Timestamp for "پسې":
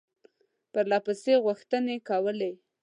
1.05-1.33